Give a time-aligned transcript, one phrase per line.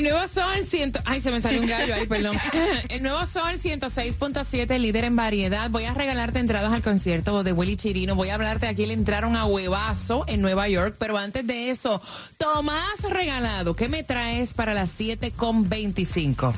[0.00, 0.92] El nuevo Sol 100...
[1.04, 2.34] Ay, se me salió un gallo ahí, perdón.
[2.88, 5.68] El nuevo Sol 106.7, líder en variedad.
[5.68, 8.14] Voy a regalarte entradas al concierto de Willy Chirino.
[8.14, 10.96] Voy a hablarte aquí, le entraron a huevazo en Nueva York.
[10.98, 12.00] Pero antes de eso,
[12.38, 16.54] Tomás Regalado, ¿qué me traes para las 7.25?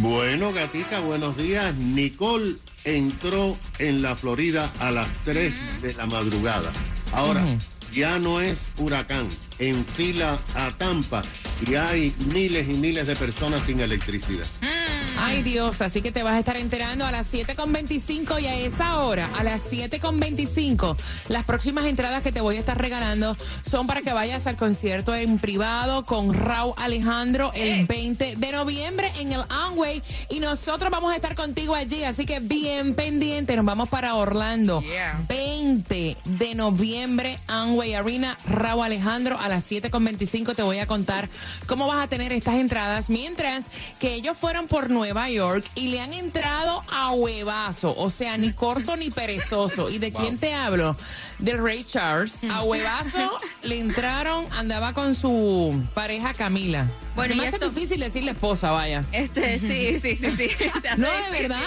[0.00, 1.76] Bueno, gatita, buenos días.
[1.76, 6.72] Nicole entró en la Florida a las 3 de la madrugada.
[7.12, 7.44] Ahora,
[7.92, 9.28] ya no es huracán.
[9.58, 11.22] En fila a Tampa
[11.66, 14.46] y hay miles y miles de personas sin electricidad.
[15.20, 19.00] Ay Dios, así que te vas a estar enterando a las 7.25 y a esa
[19.00, 20.96] hora, a las 7.25,
[21.28, 25.14] las próximas entradas que te voy a estar regalando son para que vayas al concierto
[25.14, 31.12] en privado con Raúl Alejandro el 20 de noviembre en el Amway y nosotros vamos
[31.12, 34.82] a estar contigo allí, así que bien pendiente, nos vamos para Orlando.
[35.28, 41.28] 20 de noviembre, Amway Arena, Raúl Alejandro a las 7.25 te voy a contar
[41.66, 43.64] cómo vas a tener estas entradas mientras
[43.98, 48.52] que ellos fueron por Nueva York y le han entrado a huevazo, o sea, ni
[48.52, 49.88] corto ni perezoso.
[49.88, 50.96] ¿Y de quién te hablo?
[51.38, 52.34] Del Ray Charles.
[52.52, 56.86] A huevazo le entraron, andaba con su pareja Camila.
[57.16, 59.02] Bueno, Se me hace esto- difícil decirle esposa, vaya.
[59.12, 60.50] Este, sí, sí, sí, sí.
[60.98, 61.62] No, de verdad.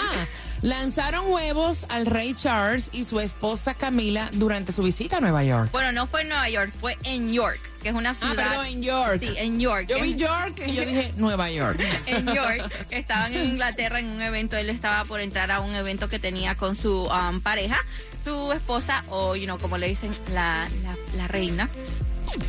[0.62, 5.70] Lanzaron huevos al Rey Charles y su esposa Camila durante su visita a Nueva York.
[5.72, 8.36] Bueno, no fue en Nueva York, fue en York, que es una Ah, ciudad.
[8.48, 9.16] perdón, en York.
[9.20, 9.86] Sí, en York.
[9.88, 11.80] Yo vi York y yo dije Nueva York.
[12.06, 14.56] en York, estaban en Inglaterra en un evento.
[14.56, 17.78] Él estaba por entrar a un evento que tenía con su um, pareja,
[18.24, 21.68] su esposa, o, you know, como le dicen, la, la, la reina.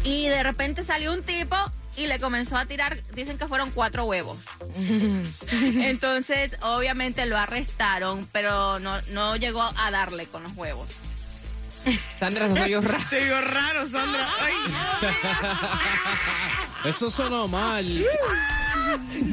[0.03, 1.55] Y de repente salió un tipo
[1.95, 4.39] y le comenzó a tirar, dicen que fueron cuatro huevos.
[5.51, 10.87] Entonces, obviamente lo arrestaron, pero no, no llegó a darle con los huevos.
[12.19, 13.03] Sandra, eso soy yo raro.
[13.09, 14.27] Se vio raro, Sandra.
[16.85, 17.85] Eso sonó mal.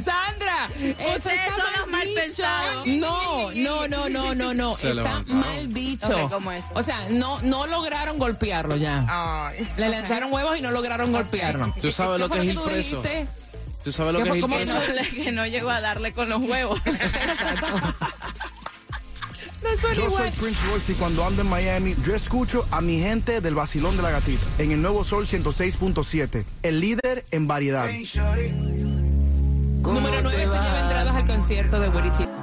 [0.04, 2.20] Sandra, eso Ustedes está son los mal mal dicho.
[2.20, 2.86] pensados.
[2.86, 4.74] No, no, no, no, no, no.
[4.74, 5.40] Se está levantaron.
[5.40, 6.06] mal dicho.
[6.06, 6.62] Ok, ¿cómo es?
[6.74, 9.52] O sea, no, no lograron golpearlo ya.
[9.76, 11.74] Le lanzaron huevos y no lograron golpearlo.
[11.80, 13.02] Tú sabes ¿Qué lo que es ir tú preso.
[13.02, 13.26] dijiste?
[13.82, 14.48] ¿Tú sabes lo ¿Qué que es ir fue?
[14.48, 15.02] ¿Cómo Que preso?
[15.02, 16.80] no, que no llegó a darle con los huevos.
[19.94, 23.54] Yo soy Prince Royce y cuando ando en Miami, yo escucho a mi gente del
[23.54, 27.88] vacilón de la gatita en el nuevo Sol 106.7, el líder en variedad.
[29.82, 32.41] Número 9 se lleva entradas al concierto de Chirino.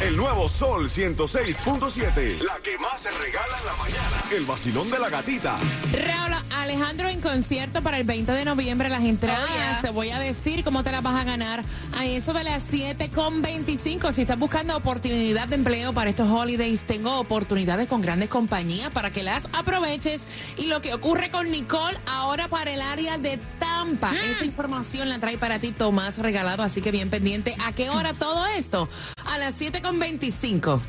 [0.00, 2.40] El nuevo Sol 106.7.
[2.42, 4.24] La que más se regala en la mañana.
[4.30, 5.58] El vacilón de la gatita.
[5.92, 8.88] Raúl Alejandro en concierto para el 20 de noviembre.
[8.88, 9.80] Las entradas, Oh, yeah.
[9.82, 11.62] te voy a decir cómo te las vas a ganar
[11.96, 14.12] a eso de las 7.25.
[14.12, 19.10] Si estás buscando oportunidad de empleo para estos holidays, tengo oportunidades con grandes compañías para
[19.10, 20.22] que las aproveches.
[20.56, 24.12] Y lo que ocurre con Nicole ahora para el área de Tampa.
[24.16, 27.54] Esa información la trae para ti Tomás Regalado, así que bien pendiente.
[27.64, 28.88] ¿A qué hora todo esto?
[29.26, 30.80] A las 7.25.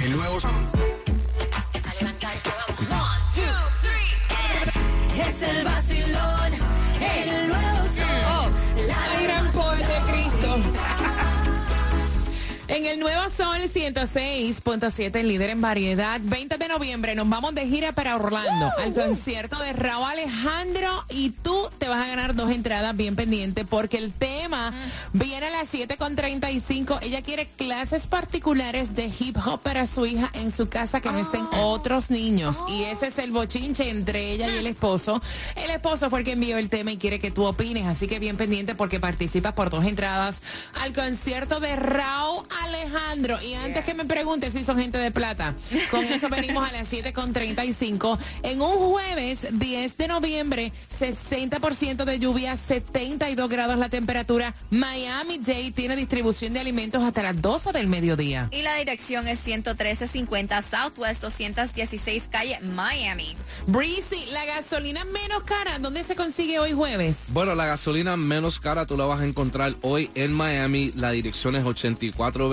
[0.02, 0.38] El nuevo
[5.16, 5.83] Es el vacilón,
[12.74, 17.92] En el Nuevo Sol 106.7, líder en variedad, 20 de noviembre nos vamos de gira
[17.92, 18.68] para Orlando.
[18.78, 23.64] Al concierto de Raúl Alejandro y tú te vas a ganar dos entradas bien pendientes
[23.64, 24.74] porque el tema
[25.12, 26.98] viene a las 7.35.
[27.02, 31.18] Ella quiere clases particulares de hip hop para su hija en su casa que no
[31.20, 32.64] estén otros niños.
[32.68, 35.22] Y ese es el bochinche entre ella y el esposo.
[35.54, 38.18] El esposo fue el que envió el tema y quiere que tú opines, así que
[38.18, 40.42] bien pendiente porque participas por dos entradas
[40.82, 42.63] al concierto de Raúl Alejandro.
[43.42, 45.54] Y antes que me preguntes si son gente de plata,
[45.90, 48.18] con eso venimos a las 7.35.
[48.42, 54.54] En un jueves 10 de noviembre, 60% de lluvia, 72 grados la temperatura.
[54.70, 58.48] Miami Dade tiene distribución de alimentos hasta las 12 del mediodía.
[58.50, 63.36] Y la dirección es 11350 Southwest 216 calle Miami.
[63.66, 67.18] Breezy, la gasolina menos cara, ¿dónde se consigue hoy jueves?
[67.28, 70.92] Bueno, la gasolina menos cara tú la vas a encontrar hoy en Miami.
[70.96, 71.64] La dirección es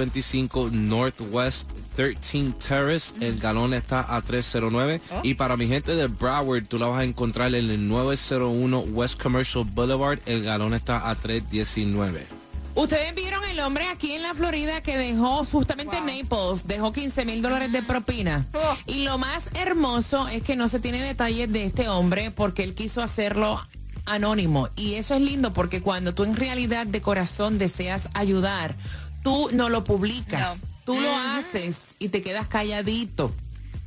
[0.01, 3.13] 8425 Northwest 13 Terrace.
[3.19, 5.01] El galón está a 309.
[5.23, 9.21] Y para mi gente de Broward, tú la vas a encontrar en el 901 West
[9.21, 10.19] Commercial Boulevard.
[10.25, 12.41] El galón está a 319.
[12.73, 17.25] Ustedes vieron el hombre aquí en la Florida que dejó justamente en Naples, dejó 15
[17.25, 18.47] mil dólares de propina.
[18.53, 18.77] Oh.
[18.85, 22.73] Y lo más hermoso es que no se tiene detalles de este hombre porque él
[22.73, 23.59] quiso hacerlo
[24.05, 24.69] anónimo.
[24.75, 28.75] Y eso es lindo porque cuando tú en realidad de corazón deseas ayudar,
[29.23, 30.57] tú no lo publicas.
[30.57, 30.71] No.
[30.83, 33.31] Tú lo haces y te quedas calladito.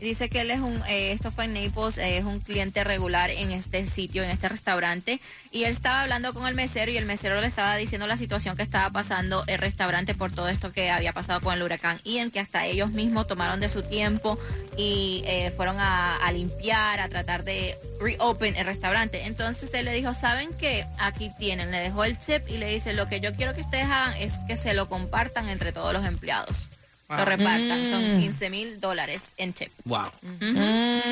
[0.00, 3.31] Dice que él es un, eh, esto fue en Naples, eh, es un cliente regular
[3.31, 5.20] en este sitio, en este restaurante,
[5.50, 8.56] y él estaba hablando con el mesero y el mesero le estaba diciendo la situación
[8.56, 12.31] que estaba pasando el restaurante por todo esto que había pasado con el huracán Ian,
[12.31, 14.38] que hasta ellos mismos tomaron de su tiempo
[14.76, 19.25] y eh, fueron a, a limpiar, a tratar de reopen el restaurante.
[19.25, 20.87] Entonces él le dijo, ¿saben qué?
[20.99, 23.85] Aquí tienen, le dejó el tip y le dice, lo que yo quiero que ustedes
[23.85, 26.74] hagan es que se lo compartan entre todos los empleados.
[27.19, 29.70] Lo repartan, son 15 mil dólares en tip.
[29.84, 30.11] Wow.
[30.40, 31.05] Mm.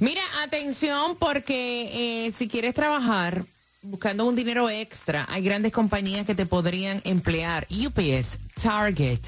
[0.00, 3.44] Mira, atención porque eh, si quieres trabajar
[3.82, 7.66] buscando un dinero extra, hay grandes compañías que te podrían emplear.
[7.70, 9.20] UPS, Target,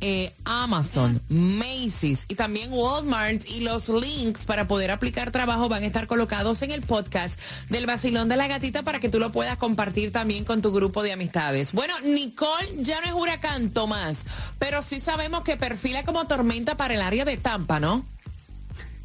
[0.00, 3.44] eh, Amazon, Macy's y también Walmart.
[3.48, 7.38] Y los links para poder aplicar trabajo van a estar colocados en el podcast
[7.68, 11.02] del Basilón de la Gatita para que tú lo puedas compartir también con tu grupo
[11.02, 11.72] de amistades.
[11.72, 14.24] Bueno, Nicole ya no es huracán, Tomás,
[14.58, 18.04] pero sí sabemos que perfila como tormenta para el área de Tampa, ¿no?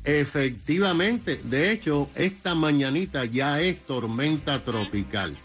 [0.04, 5.38] Efectivamente, de hecho, esta mañanita ya es tormenta tropical.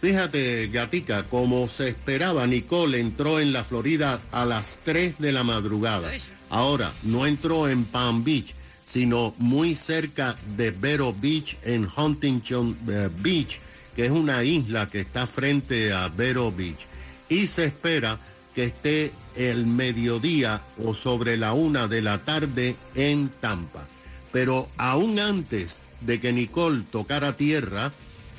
[0.00, 5.44] Fíjate, Gatica, como se esperaba, Nicole entró en la Florida a las 3 de la
[5.44, 6.10] madrugada.
[6.50, 8.52] Ahora, no entró en Palm Beach,
[8.84, 13.60] sino muy cerca de Vero Beach, en Huntington eh, Beach,
[13.94, 16.80] que es una isla que está frente a Vero Beach.
[17.28, 18.18] Y se espera
[18.54, 23.86] que esté el mediodía o sobre la una de la tarde en Tampa.
[24.32, 27.92] Pero aún antes de que Nicole tocara tierra,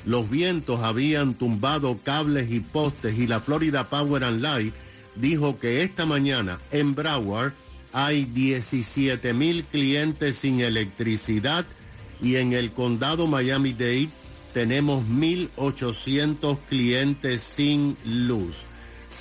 [0.04, 4.74] los vientos habían tumbado cables y postes y la Florida Power and Light
[5.16, 7.52] dijo que esta mañana en Broward
[7.92, 11.64] hay 17 mil clientes sin electricidad
[12.20, 14.08] y en el condado Miami-Dade
[14.52, 18.56] tenemos 1.800 clientes sin luz.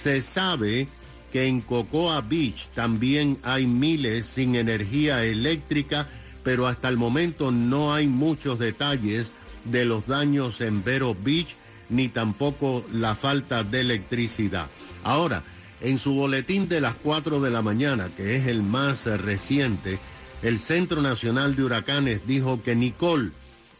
[0.01, 0.87] Se sabe
[1.31, 6.07] que en Cocoa Beach también hay miles sin energía eléctrica,
[6.43, 9.31] pero hasta el momento no hay muchos detalles
[9.65, 11.55] de los daños en Vero Beach
[11.89, 14.67] ni tampoco la falta de electricidad.
[15.03, 15.43] Ahora,
[15.81, 19.99] en su boletín de las 4 de la mañana, que es el más reciente,
[20.41, 23.31] el Centro Nacional de Huracanes dijo que Nicole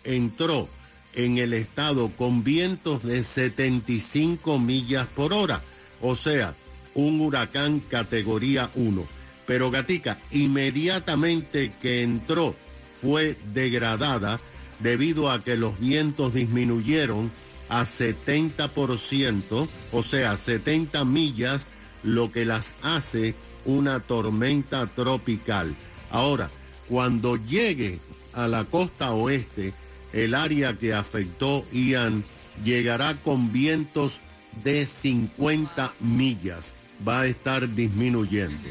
[0.03, 0.67] entró
[1.13, 5.61] en el estado con vientos de 75 millas por hora,
[6.03, 6.53] o sea,
[6.93, 9.07] un huracán categoría 1.
[9.47, 12.55] Pero Gatica, inmediatamente que entró,
[13.01, 14.39] fue degradada
[14.79, 17.31] debido a que los vientos disminuyeron
[17.69, 21.65] a 70%, o sea, 70 millas,
[22.03, 23.33] lo que las hace
[23.65, 25.73] una tormenta tropical.
[26.11, 26.49] Ahora,
[26.89, 27.99] cuando llegue
[28.33, 29.73] a la costa oeste,
[30.11, 32.23] el área que afectó Ian
[32.63, 34.19] llegará con vientos
[34.63, 36.73] de 50 millas.
[37.07, 38.69] Va a estar disminuyendo.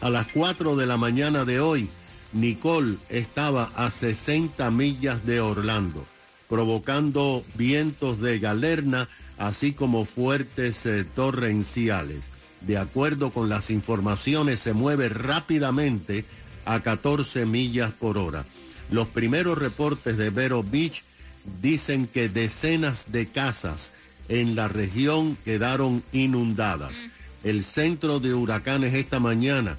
[0.00, 1.88] A las 4 de la mañana de hoy,
[2.32, 6.04] Nicole estaba a 60 millas de Orlando,
[6.48, 12.20] provocando vientos de galerna, así como fuertes eh, torrenciales.
[12.60, 16.24] De acuerdo con las informaciones, se mueve rápidamente
[16.64, 18.44] a 14 millas por hora.
[18.90, 21.02] Los primeros reportes de Vero Beach
[21.60, 23.92] dicen que decenas de casas
[24.28, 26.92] en la región quedaron inundadas.
[27.44, 29.78] El centro de huracanes esta mañana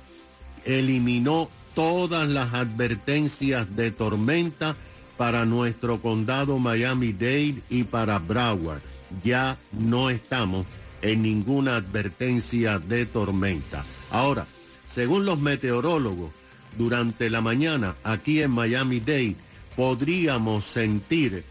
[0.66, 4.76] eliminó todas las advertencias de tormenta
[5.18, 8.82] para nuestro condado Miami-Dade y para Broward.
[9.24, 10.66] Ya no estamos
[11.02, 13.84] en ninguna advertencia de tormenta.
[14.12, 14.46] Ahora,
[14.88, 16.32] según los meteorólogos,
[16.78, 19.36] durante la mañana aquí en Miami-Dade
[19.76, 21.44] podríamos sentir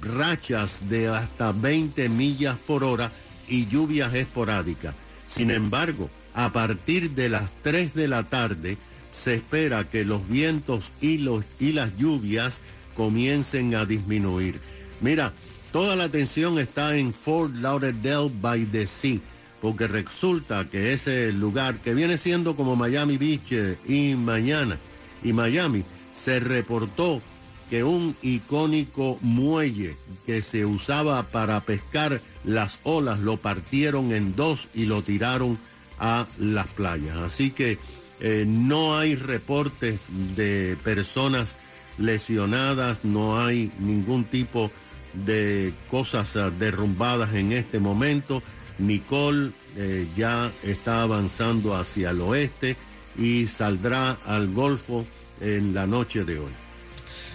[0.00, 3.10] rachas de hasta 20 millas por hora
[3.48, 4.94] y lluvias esporádicas.
[5.28, 8.76] Sin embargo, a partir de las 3 de la tarde
[9.10, 12.58] se espera que los vientos y, los, y las lluvias
[12.96, 14.60] comiencen a disminuir.
[15.00, 15.32] Mira,
[15.72, 19.18] toda la atención está en Fort Lauderdale by the Sea,
[19.60, 24.78] porque resulta que ese lugar que viene siendo como Miami Beach eh, y mañana
[25.22, 25.84] y Miami
[26.22, 27.22] se reportó
[27.70, 34.68] que un icónico muelle que se usaba para pescar las olas lo partieron en dos
[34.74, 35.58] y lo tiraron
[35.98, 37.16] a las playas.
[37.16, 37.78] Así que
[38.20, 40.00] eh, no hay reportes
[40.36, 41.54] de personas
[41.98, 44.70] lesionadas, no hay ningún tipo
[45.12, 48.42] de cosas ah, derrumbadas en este momento.
[48.78, 52.76] Nicole eh, ya está avanzando hacia el oeste
[53.16, 55.04] y saldrá al Golfo
[55.40, 56.63] en la noche de hoy.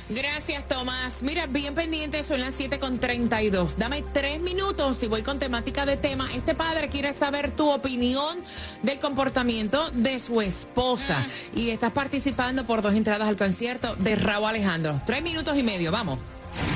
[0.10, 1.22] Gracias, Tomás.
[1.22, 3.78] Mira, bien pendiente, son las 7 con 32.
[3.78, 6.28] Dame tres minutos y voy con temática de tema.
[6.34, 8.40] Este padre quiere saber tu opinión
[8.82, 11.28] del comportamiento de su esposa.
[11.56, 15.00] Y estás participando por dos entradas al concierto de Raúl Alejandro.
[15.06, 16.18] Tres minutos y medio, vamos.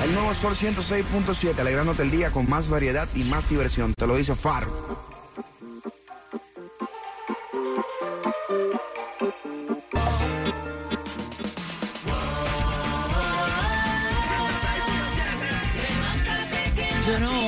[0.04, 3.94] El nuevo Sol 106.7, alegrándote el día con más variedad y más diversión.
[3.98, 5.13] Te lo dice Faro.
[17.06, 17.43] Yo no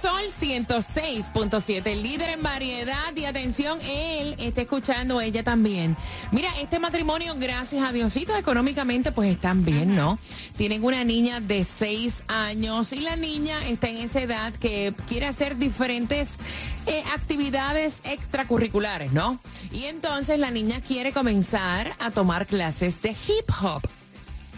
[0.00, 5.96] Sol 106.7, el líder en variedad y atención, él está escuchando, ella también.
[6.32, 10.18] Mira, este matrimonio, gracias a Diosito, económicamente pues están bien, ¿no?
[10.58, 15.26] Tienen una niña de 6 años y la niña está en esa edad que quiere
[15.26, 16.34] hacer diferentes
[16.86, 19.40] eh, actividades extracurriculares, ¿no?
[19.72, 23.82] Y entonces la niña quiere comenzar a tomar clases de hip hop.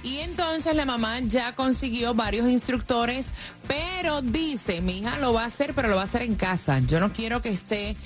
[0.02, 3.30] Y entonces la mamá ya consiguió varios instructores,
[3.68, 6.80] pero dice, mi hija lo va a hacer, pero lo va a hacer en casa.
[6.80, 7.96] Yo no quiero que esté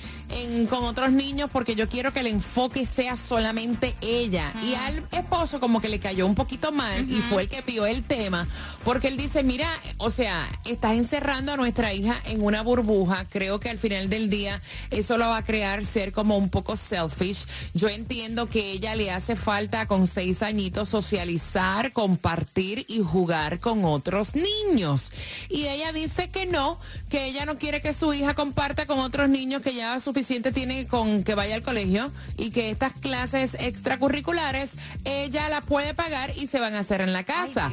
[0.69, 4.51] con otros niños porque yo quiero que el enfoque sea solamente ella.
[4.63, 7.85] Y al esposo como que le cayó un poquito mal y fue el que pidió
[7.85, 8.47] el tema,
[8.83, 13.25] porque él dice, mira, o sea, estás encerrando a nuestra hija en una burbuja.
[13.29, 16.77] Creo que al final del día eso lo va a crear ser como un poco
[16.77, 17.45] selfish.
[17.73, 23.85] Yo entiendo que ella le hace falta con seis añitos socializar, compartir y jugar con
[23.85, 25.11] otros niños.
[25.53, 26.79] Y ella dice que no,
[27.11, 30.87] que ella no quiere que su hija comparta con otros niños que ya suficiente tiene
[30.87, 34.71] con que vaya al colegio y que estas clases extracurriculares
[35.05, 37.71] ella las puede pagar y se van a hacer en la casa.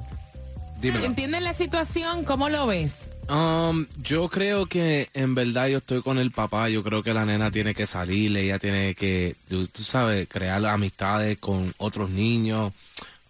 [0.83, 2.25] ¿Entienden la situación?
[2.25, 3.04] ¿Cómo lo ves?
[3.29, 6.69] Um, yo creo que en verdad yo estoy con el papá.
[6.69, 11.39] Yo creo que la nena tiene que salir, ella tiene que, tú sabes, crear amistades
[11.39, 12.73] con otros niños.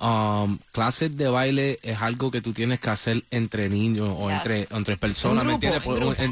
[0.00, 4.66] Um, clases de baile es algo que tú tienes que hacer entre niños o entre,
[4.70, 5.82] entre personas, ¿me entiendes?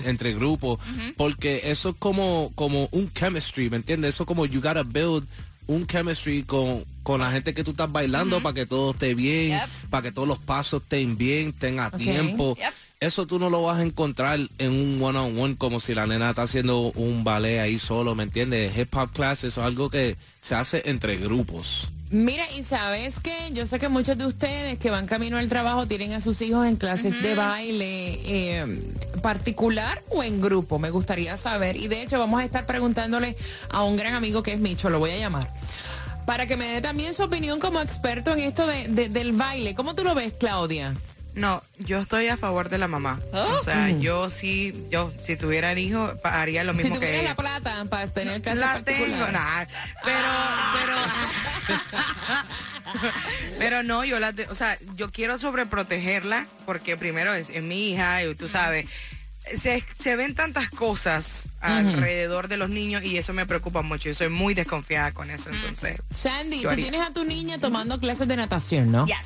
[0.04, 0.78] entre grupos,
[1.16, 4.16] porque eso es como, como un chemistry, ¿me entiendes?
[4.16, 5.26] Eso como you gotta build
[5.68, 9.58] un chemistry con, con la gente que tú estás bailando para que todo esté bien,
[9.90, 12.56] para que todos los pasos estén bien, estén a tiempo.
[13.02, 16.06] Eso tú no lo vas a encontrar en un one on one como si la
[16.06, 18.76] nena está haciendo un ballet ahí solo, ¿me entiendes?
[18.78, 21.88] Hip hop class eso es algo que se hace entre grupos.
[22.10, 25.88] Mira, y sabes que yo sé que muchos de ustedes que van camino al trabajo
[25.88, 28.82] tienen a sus hijos en clases de baile eh,
[29.22, 30.78] particular o en grupo.
[30.78, 31.76] Me gustaría saber.
[31.76, 33.36] Y de hecho vamos a estar preguntándole
[33.70, 35.50] a un gran amigo que es Micho, lo voy a llamar.
[36.26, 39.74] para que me dé también su opinión como experto en esto de, de- del baile.
[39.74, 40.94] ¿Cómo tú lo ves, Claudia?
[41.34, 43.18] No, yo estoy a favor de la mamá.
[43.32, 43.54] Oh.
[43.54, 47.20] O sea, yo sí, yo si tuviera el hijo haría lo Si mismo que tuvieras
[47.20, 47.28] ella.
[47.30, 49.32] la plata para tener clases La tengo, particulares.
[49.32, 49.64] nah,
[50.04, 50.28] pero,
[50.78, 50.96] pero,
[53.58, 58.24] pero no, yo la, o sea, yo quiero sobreprotegerla porque primero es, es mi hija
[58.24, 58.86] y tú sabes,
[59.56, 64.08] se, se ven tantas cosas alrededor de los niños y eso me preocupa mucho.
[64.08, 66.00] Yo soy muy desconfiada con eso, entonces.
[66.14, 69.06] Sandy, tú tienes a tu niña tomando clases de natación, ¿no?
[69.06, 69.16] Yes.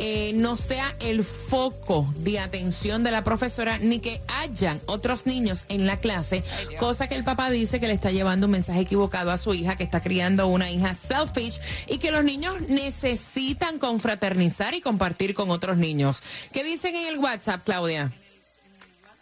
[0.00, 5.26] eh, no sea el foco foco de atención de la profesora ni que hayan otros
[5.26, 6.42] niños en la clase,
[6.78, 9.76] cosa que el papá dice que le está llevando un mensaje equivocado a su hija,
[9.76, 15.50] que está criando una hija selfish y que los niños necesitan confraternizar y compartir con
[15.50, 16.22] otros niños.
[16.52, 18.12] ¿Qué dicen en el WhatsApp, Claudia?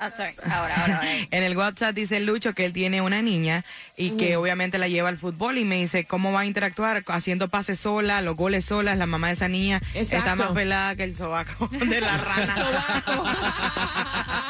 [0.05, 0.35] Ah, sorry.
[0.51, 1.09] Ahora, ahora, ahora.
[1.31, 3.65] En el WhatsApp dice Lucho que él tiene una niña
[3.97, 7.47] y que obviamente la lleva al fútbol y me dice cómo va a interactuar haciendo
[7.49, 11.15] pases sola, los goles solas, la mamá de esa niña está más pelada que el
[11.17, 12.57] sobaco de la rana.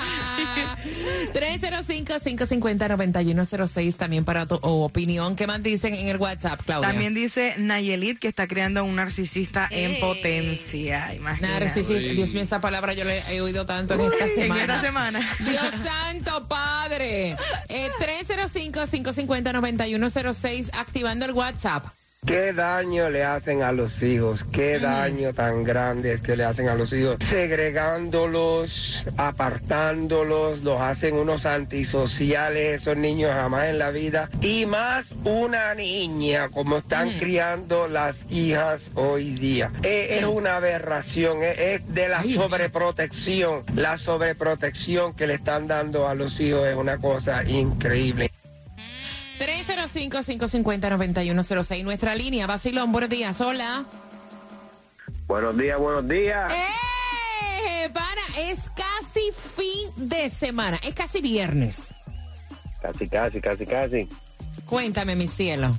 [1.35, 5.37] 305-550-9106 también para tu opinión.
[5.37, 6.89] ¿Qué más dicen en el WhatsApp, Claudia?
[6.89, 11.15] También dice Nayelit que está creando un narcisista en potencia.
[11.15, 11.61] Imagínate.
[11.65, 12.13] Narcisista.
[12.13, 14.61] Dios mío, esa palabra yo la he oído tanto en esta En semana.
[14.63, 15.21] esta semana.
[15.45, 17.37] Dios santo, padre.
[17.69, 21.87] Eh, 305-550-9106, activando el WhatsApp.
[22.25, 24.45] ¿Qué daño le hacen a los hijos?
[24.53, 27.17] ¿Qué daño tan grande es que le hacen a los hijos?
[27.29, 34.31] Segregándolos, apartándolos, los hacen unos antisociales, esos niños jamás en la vida.
[34.41, 39.73] Y más una niña, como están criando las hijas hoy día.
[39.83, 43.65] Eh, es una aberración, es, es de la sobreprotección.
[43.75, 48.32] La sobreprotección que le están dando a los hijos es una cosa increíble.
[49.95, 52.47] 305-550-9106, nuestra línea.
[52.47, 53.41] Basilón, buenos días.
[53.41, 53.85] Hola.
[55.27, 56.53] Buenos días, buenos días.
[56.53, 57.89] ¡Eh!
[57.93, 60.79] Pana, es casi fin de semana.
[60.83, 61.93] Es casi viernes.
[62.81, 64.09] Casi, casi, casi, casi.
[64.67, 65.77] Cuéntame, mi cielo.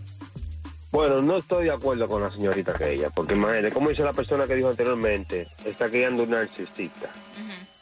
[0.92, 4.14] Bueno, no estoy de acuerdo con la señorita que ella, porque imagínate, como dice la
[4.14, 7.10] persona que dijo anteriormente, está criando un narcisista.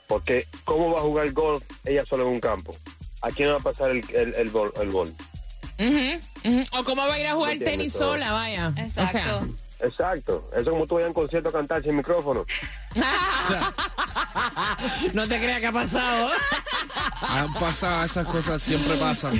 [0.08, 2.74] Porque, ¿cómo va a jugar golf ella sola en un campo?
[3.22, 5.14] ¿A quién va a pasar el, el, el, bol- el gol?
[6.74, 8.12] O cómo va a ir a jugar tenis todo.
[8.14, 8.72] sola, vaya.
[8.78, 9.04] Exacto.
[9.04, 9.42] O sea,
[9.88, 10.48] Exacto.
[10.52, 12.46] Eso es como tú vayas a un concierto a cantar sin micrófono.
[15.14, 16.30] no te creas que ha pasado.
[17.22, 19.34] Han pasado esas cosas, siempre pasan.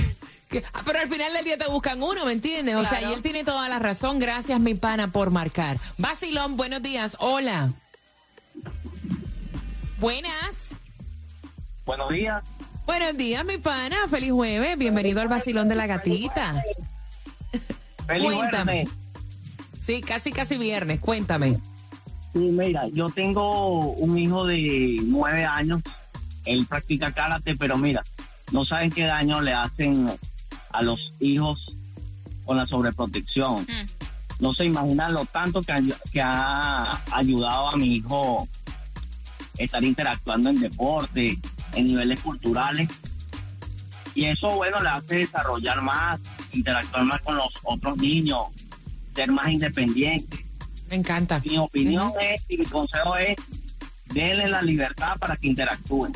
[0.50, 2.74] Que- Pero al final del día te buscan uno, ¿me entiendes?
[2.76, 4.18] O sea, y él tiene toda la razón.
[4.18, 5.78] Gracias, mi pana, por marcar.
[5.96, 7.16] Basilón, buenos días.
[7.20, 7.72] Hola.
[10.00, 10.70] Buenas.
[11.86, 12.42] Buenos días.
[12.86, 13.96] Buenos días, mi pana.
[14.10, 14.76] Feliz jueves.
[14.78, 16.62] Bienvenido al Basilón de la Gatita.
[18.06, 18.72] Feliz Cuéntame.
[18.72, 18.94] viernes.
[19.80, 21.00] Sí, casi, casi viernes.
[21.00, 21.58] Cuéntame.
[22.32, 25.80] Sí, mira, yo tengo un hijo de nueve años.
[26.44, 28.02] Él practica karate, pero mira,
[28.50, 30.10] no saben qué daño le hacen
[30.70, 31.72] a los hijos
[32.44, 33.66] con la sobreprotección.
[34.40, 38.48] No se imaginan lo tanto que, ay- que ha ayudado a mi hijo
[39.56, 41.38] estar interactuando en deporte,
[41.74, 42.88] en niveles culturales.
[44.14, 46.20] Y eso, bueno, le hace desarrollar más,
[46.52, 48.48] interactuar más con los otros niños,
[49.14, 50.44] ser más independiente.
[50.90, 51.40] Me encanta.
[51.44, 53.36] Mi opinión es, y mi consejo es,
[54.06, 56.12] denle la libertad para que interactúen.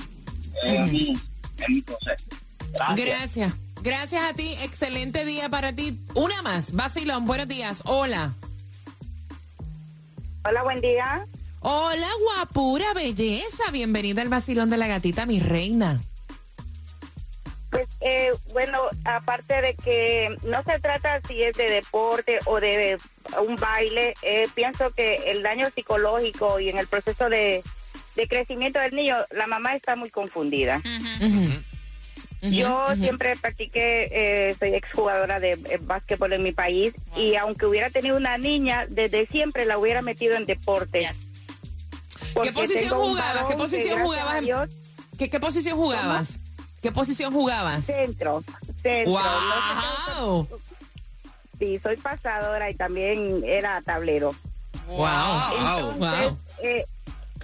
[0.63, 0.93] Es, Ujú.
[0.93, 2.23] mi, es mi consejo.
[2.73, 3.07] Gracias.
[3.07, 3.55] Gracias.
[3.83, 4.55] Gracias a ti.
[4.63, 5.99] Excelente día para ti.
[6.15, 6.73] Una más.
[6.73, 7.83] Basilón, buenos días.
[7.87, 8.35] Hola.
[10.45, 11.25] Hola, buen día.
[11.69, 13.73] Hola, guapura, belleza.
[13.73, 16.01] Bienvenida al Basilón de la Gatita, mi reina.
[17.71, 22.99] Pues eh, bueno, aparte de que no se trata si es de deporte o de
[23.45, 27.65] un baile, eh, pienso que el daño psicológico y en el proceso de,
[28.15, 30.81] de crecimiento del niño, la mamá está muy confundida.
[32.43, 37.91] Yo siempre practiqué, eh, soy exjugadora de eh, básquetbol en mi país y aunque hubiera
[37.91, 41.01] tenido una niña, desde siempre la hubiera metido en deporte.
[41.01, 41.36] Yes.
[42.43, 43.45] ¿Qué posición jugabas?
[43.45, 44.69] ¿Qué posición jugabas?
[45.19, 46.39] ¿Qué, qué posición jugabas?
[46.83, 47.87] ¿Qué posición jugabas?
[47.87, 48.45] Centro,
[48.83, 49.13] centro.
[49.15, 50.49] No ¡Wow!
[51.59, 54.35] Sí, soy pasadora y también era tablero.
[54.87, 55.07] ¡Wow!
[55.59, 56.39] Entonces, ¡Wow!
[56.63, 56.85] eh,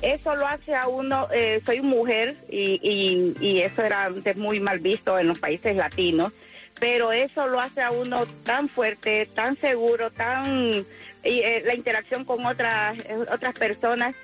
[0.02, 4.60] eso lo hace a uno, eh, soy mujer y, y, y eso era antes muy
[4.60, 6.32] mal visto en los países latinos,
[6.78, 10.84] pero eso lo hace a uno tan fuerte, tan seguro, tan
[11.24, 12.98] y, eh, la interacción con otras
[13.32, 14.14] otras personas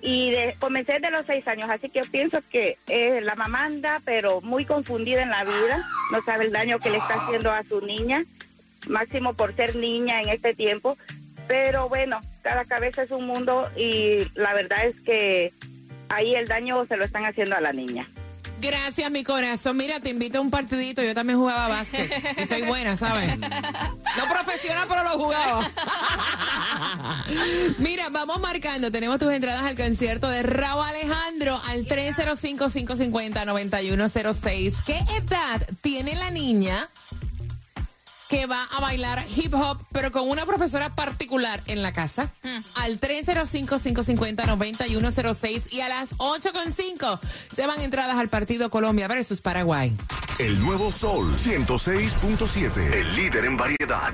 [0.00, 3.64] y de, comencé de los seis años, así que yo pienso que eh, la mamá
[3.64, 7.50] anda pero muy confundida en la vida, no sabe el daño que le está haciendo
[7.50, 8.24] a su niña,
[8.88, 10.96] máximo por ser niña en este tiempo,
[11.48, 15.52] pero bueno, cada cabeza es un mundo y la verdad es que
[16.08, 18.08] ahí el daño se lo están haciendo a la niña.
[18.60, 19.76] Gracias, mi corazón.
[19.76, 21.02] Mira, te invito a un partidito.
[21.02, 22.10] Yo también jugaba básquet.
[22.36, 23.38] Y soy buena, ¿sabes?
[23.38, 25.68] No profesional, pero lo jugaba.
[27.78, 28.90] Mira, vamos marcando.
[28.90, 34.74] Tenemos tus entradas al concierto de Raúl Alejandro al 305-550-9106.
[34.84, 36.88] ¿Qué edad tiene la niña
[38.28, 42.30] que va a bailar hip hop, pero con una profesora particular en la casa.
[42.74, 47.18] Al 305-550-9106 y a las 8.5
[47.50, 49.96] se van entradas al partido Colombia versus Paraguay.
[50.38, 52.92] El nuevo Sol 106.7.
[52.92, 54.12] El líder en variedad.